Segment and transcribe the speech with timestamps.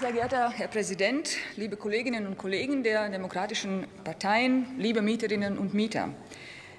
[0.00, 6.08] Sehr geehrter Herr Präsident, liebe Kolleginnen und Kollegen der demokratischen Parteien, liebe Mieterinnen und Mieter.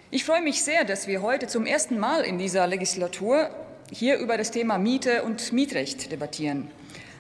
[0.10, 3.52] Ich freue mich sehr, dass wir heute zum ersten Mal in dieser Legislatur
[3.92, 6.72] hier über das Thema Miete und Mietrecht debattieren.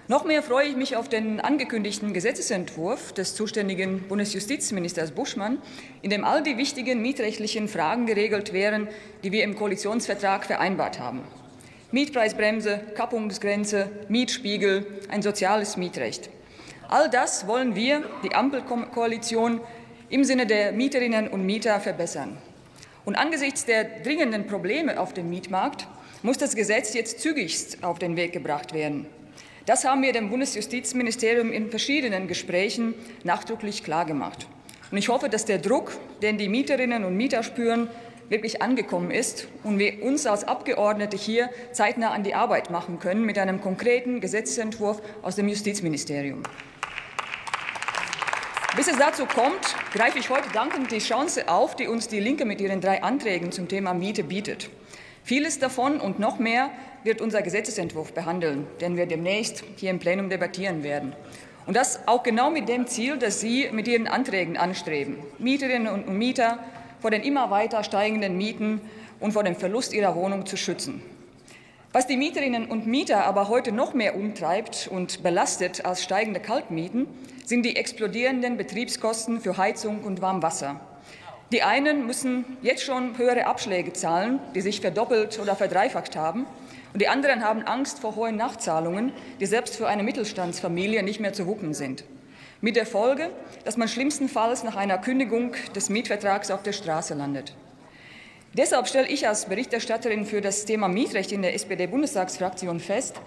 [0.07, 5.59] Noch mehr freue ich mich auf den angekündigten Gesetzentwurf des zuständigen Bundesjustizministers Buschmann,
[6.01, 8.87] in dem all die wichtigen mietrechtlichen Fragen geregelt wären,
[9.23, 11.21] die wir im Koalitionsvertrag vereinbart haben.
[11.91, 16.29] Mietpreisbremse, Kappungsgrenze, Mietspiegel, ein soziales Mietrecht.
[16.87, 19.59] All das wollen wir, die Ampelkoalition,
[20.09, 22.37] im Sinne der Mieterinnen und Mieter verbessern.
[23.03, 25.87] Und angesichts der dringenden Probleme auf dem Mietmarkt
[26.21, 29.05] muss das Gesetz jetzt zügigst auf den Weg gebracht werden.
[29.65, 34.47] Das haben wir dem Bundesjustizministerium in verschiedenen Gesprächen nachdrücklich klargemacht.
[34.91, 37.89] Und ich hoffe, dass der Druck, den die Mieterinnen und Mieter spüren,
[38.31, 43.25] wirklich angekommen ist und wir uns als Abgeordnete hier zeitnah an die Arbeit machen können
[43.25, 46.41] mit einem konkreten Gesetzentwurf aus dem Justizministerium.
[48.77, 52.45] Bis es dazu kommt, greife ich heute dankend die Chance auf, die uns die Linke
[52.45, 54.69] mit ihren drei Anträgen zum Thema Miete bietet.
[55.25, 56.71] Vieles davon und noch mehr
[57.03, 61.13] wird unser Gesetzentwurf behandeln, den wir demnächst hier im Plenum debattieren werden.
[61.67, 66.07] Und das auch genau mit dem Ziel, das Sie mit Ihren Anträgen anstreben, Mieterinnen und
[66.07, 66.59] Mieter
[67.01, 68.79] vor den immer weiter steigenden Mieten
[69.19, 71.01] und vor dem Verlust ihrer Wohnung zu schützen.
[71.93, 77.07] Was die Mieterinnen und Mieter aber heute noch mehr umtreibt und belastet als steigende Kaltmieten,
[77.45, 80.79] sind die explodierenden Betriebskosten für Heizung und Warmwasser.
[81.51, 86.45] Die einen müssen jetzt schon höhere Abschläge zahlen, die sich verdoppelt oder verdreifacht haben.
[86.93, 91.33] Und die anderen haben Angst vor hohen Nachzahlungen, die selbst für eine Mittelstandsfamilie nicht mehr
[91.33, 92.05] zu wuppen sind.
[92.63, 93.31] Mit der Folge,
[93.65, 97.55] dass man schlimmstenfalls nach einer Kündigung des Mietvertrags auf der Straße landet.
[98.53, 103.19] Deshalb stelle ich als Berichterstatterin für das Thema Mietrecht in der SPD-Bundestagsfraktion fest,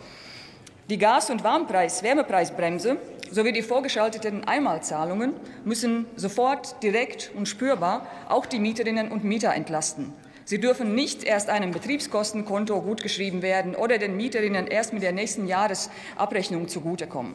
[0.88, 2.96] die Gas- und Warmpreis-Wärmepreisbremse
[3.28, 5.32] sowie die vorgeschalteten Einmalzahlungen
[5.64, 10.12] müssen sofort direkt und spürbar auch die Mieterinnen und Mieter entlasten.
[10.44, 15.48] Sie dürfen nicht erst einem Betriebskostenkonto gutgeschrieben werden oder den Mieterinnen erst mit der nächsten
[15.48, 17.34] Jahresabrechnung zugutekommen.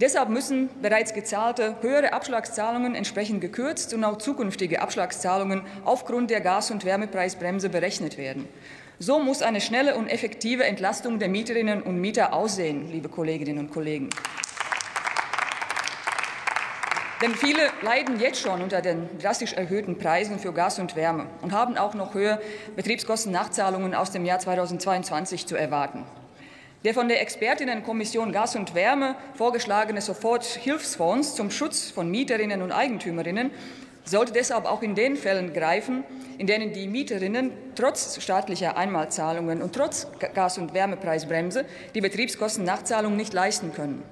[0.00, 6.70] Deshalb müssen bereits gezahlte höhere Abschlagszahlungen entsprechend gekürzt und auch zukünftige Abschlagszahlungen aufgrund der Gas-
[6.70, 8.46] und Wärmepreisbremse berechnet werden.
[8.98, 13.70] So muss eine schnelle und effektive Entlastung der Mieterinnen und Mieter aussehen, liebe Kolleginnen und
[13.70, 14.10] Kollegen.
[17.22, 21.52] Denn viele leiden jetzt schon unter den drastisch erhöhten Preisen für Gas und Wärme und
[21.52, 22.40] haben auch noch höhere
[22.76, 26.04] Betriebskostennachzahlungen aus dem Jahr 2022 zu erwarten.
[26.84, 33.50] Der von der Expertinnenkommission Gas und Wärme vorgeschlagene Soforthilfsfonds zum Schutz von Mieterinnen und Eigentümerinnen
[34.04, 36.04] sollte deshalb auch in den Fällen greifen,
[36.38, 41.64] in denen die Mieterinnen trotz staatlicher Einmalzahlungen und trotz Gas- und Wärmepreisbremse
[41.94, 44.04] die Betriebskostennachzahlung nicht leisten können.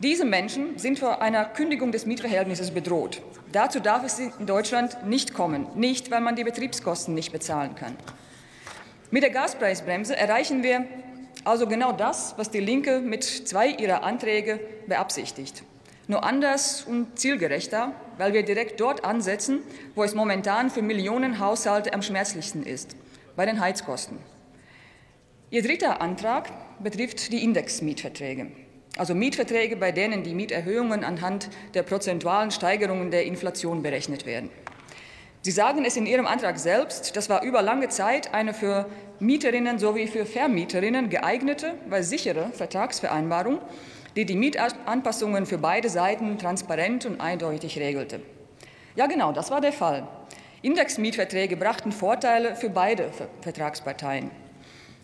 [0.00, 3.22] Diese Menschen sind vor einer Kündigung des Mietverhältnisses bedroht.
[3.52, 7.96] Dazu darf es in Deutschland nicht kommen, nicht weil man die Betriebskosten nicht bezahlen kann.
[9.10, 10.86] Mit der Gaspreisbremse erreichen wir
[11.44, 15.62] also genau das, was die Linke mit zwei ihrer Anträge beabsichtigt.
[16.06, 19.60] Nur anders und zielgerechter, weil wir direkt dort ansetzen,
[19.94, 22.96] wo es momentan für Millionen Haushalte am schmerzlichsten ist,
[23.36, 24.18] bei den Heizkosten.
[25.50, 26.50] Ihr dritter Antrag
[26.82, 28.50] betrifft die Indexmietverträge
[28.96, 34.50] also Mietverträge, bei denen die Mieterhöhungen anhand der prozentualen Steigerungen der Inflation berechnet werden.
[35.44, 38.86] Sie sagen es in Ihrem Antrag selbst, das war über lange Zeit eine für
[39.20, 43.58] Mieterinnen sowie für Vermieterinnen geeignete, weil sichere Vertragsvereinbarung,
[44.16, 48.22] die die Mietanpassungen für beide Seiten transparent und eindeutig regelte.
[48.96, 50.08] Ja, genau, das war der Fall.
[50.62, 53.10] Indexmietverträge brachten Vorteile für beide
[53.42, 54.30] Vertragsparteien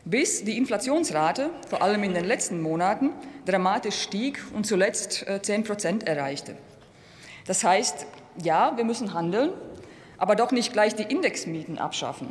[0.06, 3.10] bis die Inflationsrate, vor allem in den letzten Monaten,
[3.44, 6.56] dramatisch stieg und zuletzt 10 äh, Prozent erreichte.
[7.46, 8.06] Das heißt,
[8.42, 9.52] ja, wir müssen handeln,
[10.20, 12.30] aber doch nicht gleich die Indexmieten abschaffen.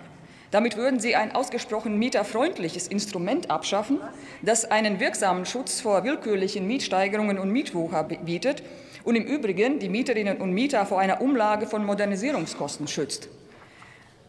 [0.52, 4.00] Damit würden Sie ein ausgesprochen mieterfreundliches Instrument abschaffen,
[4.42, 8.64] das einen wirksamen Schutz vor willkürlichen Mietsteigerungen und Mietwucher bietet
[9.04, 13.28] und im Übrigen die Mieterinnen und Mieter vor einer Umlage von Modernisierungskosten schützt.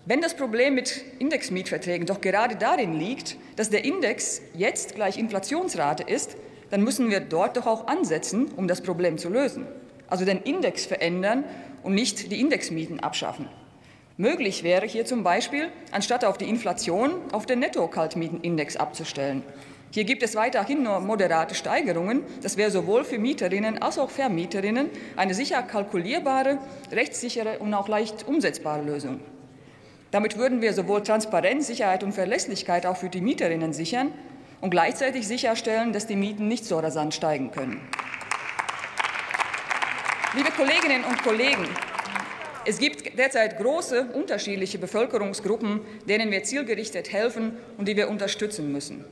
[0.07, 6.03] Wenn das Problem mit Indexmietverträgen doch gerade darin liegt, dass der Index jetzt gleich Inflationsrate
[6.03, 6.37] ist,
[6.71, 9.67] dann müssen wir dort doch auch ansetzen, um das Problem zu lösen.
[10.09, 11.45] Also den Index verändern
[11.83, 13.49] und nicht die Indexmieten abschaffen.
[14.17, 19.43] Möglich wäre hier zum Beispiel, anstatt auf die Inflation auf den Netto-Kaltmietenindex abzustellen.
[19.93, 22.23] Hier gibt es weiterhin nur moderate Steigerungen.
[22.43, 26.59] Das wäre sowohl für Mieterinnen als auch Vermieterinnen eine sicher kalkulierbare,
[26.93, 29.21] rechtssichere und auch leicht umsetzbare Lösung.
[30.13, 34.13] Damit würden wir sowohl Transparenz, Sicherheit und Verlässlichkeit auch für die Mieterinnen sichern
[34.61, 37.81] und gleichzeitig sicherstellen, dass die Mieten nicht so rasant steigen können.
[40.33, 41.67] Liebe Kolleginnen und Kollegen,
[42.65, 49.05] es gibt derzeit große unterschiedliche Bevölkerungsgruppen, denen wir zielgerichtet helfen und die wir unterstützen müssen.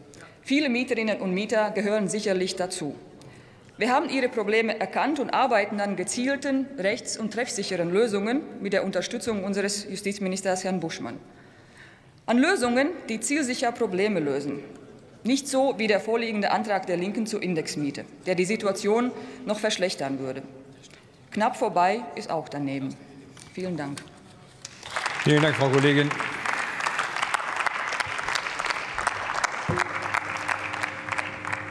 [0.43, 2.95] Viele Mieterinnen und Mieter gehören sicherlich dazu.
[3.79, 8.85] Wir haben ihre Probleme erkannt und arbeiten an gezielten, rechts- und treffsicheren Lösungen mit der
[8.85, 11.19] Unterstützung unseres Justizministers Herrn Buschmann.
[12.27, 14.63] An Lösungen, die zielsicher Probleme lösen.
[15.25, 19.11] Nicht so wie der vorliegende Antrag der Linken zur Indexmiete, der die Situation
[19.47, 20.45] noch verschlechtern würde.
[21.39, 22.97] Knapp vorbei ist auch daneben.
[23.55, 24.03] Vielen Dank.
[25.23, 26.11] Vielen Dank, Frau Kollegin.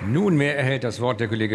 [0.06, 1.46] Nunmehr erhält das Wort der Kollege